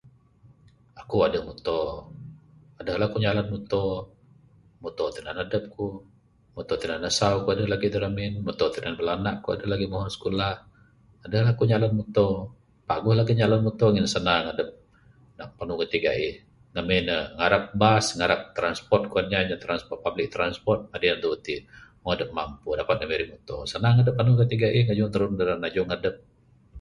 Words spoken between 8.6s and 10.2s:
tinan bala anak ku muhun